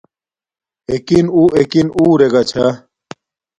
اݵکِن 0.91 1.25
اُݸ 1.37 1.43
اݵکِن 1.59 1.87
رݵگݳ 2.19 2.41
چھݳ. 2.49 2.67